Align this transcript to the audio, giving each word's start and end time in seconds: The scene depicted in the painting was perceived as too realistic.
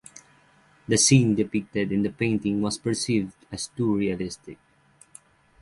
The 0.87 0.97
scene 0.97 1.35
depicted 1.35 1.91
in 1.91 2.01
the 2.01 2.09
painting 2.09 2.59
was 2.59 2.79
perceived 2.79 3.33
as 3.51 3.67
too 3.67 3.97
realistic. 3.97 4.57